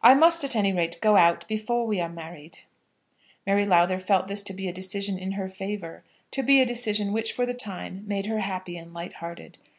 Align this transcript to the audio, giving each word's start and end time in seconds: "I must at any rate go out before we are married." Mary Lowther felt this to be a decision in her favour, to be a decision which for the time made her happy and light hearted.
"I 0.00 0.14
must 0.14 0.44
at 0.44 0.56
any 0.56 0.72
rate 0.72 0.98
go 1.02 1.18
out 1.18 1.46
before 1.46 1.86
we 1.86 2.00
are 2.00 2.08
married." 2.08 2.60
Mary 3.46 3.66
Lowther 3.66 3.98
felt 3.98 4.26
this 4.26 4.42
to 4.44 4.54
be 4.54 4.66
a 4.66 4.72
decision 4.72 5.18
in 5.18 5.32
her 5.32 5.46
favour, 5.50 6.04
to 6.30 6.42
be 6.42 6.62
a 6.62 6.64
decision 6.64 7.12
which 7.12 7.34
for 7.34 7.44
the 7.44 7.52
time 7.52 8.02
made 8.08 8.24
her 8.24 8.38
happy 8.40 8.78
and 8.78 8.94
light 8.94 9.12
hearted. 9.20 9.58